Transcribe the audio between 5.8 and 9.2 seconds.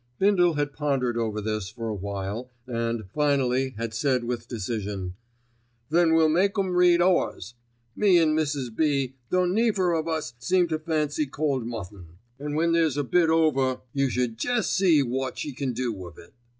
"Then we'll make 'em read ours. Me an' Mrs. B.